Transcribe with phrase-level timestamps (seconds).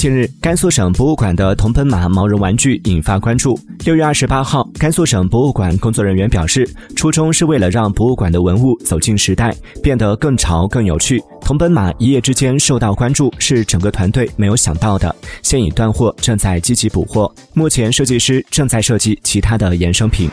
[0.00, 3.60] 近日甘肃省博物馆的铜奔马毛绒玩具引发关注。
[3.84, 11.22] 六月二十八号甘肃省博物馆工作人员表示初衷是为了让博物馆的文物走进时代变得更潮更有趣。
[11.42, 17.30] 铜奔马一夜之间受到关注是整个团队没有想到的现已断货正在积极补货。
[17.52, 20.30] 目前设计师正在设计其他的衍生品。